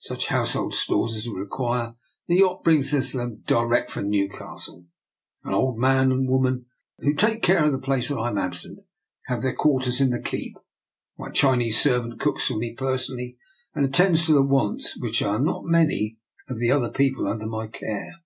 [0.00, 1.94] Such household stores as we require
[2.26, 4.86] the yacht brings us direct from Newcastle;
[5.44, 6.66] an old man and woman,
[6.98, 8.80] who take care of the place when I am absent,
[9.26, 10.56] have their quarters in the keep;
[11.16, 13.38] my Chinese ser vant cooks for me personally,
[13.72, 16.18] and attends to the wants, which are not many,
[16.48, 18.24] of the other people under my care."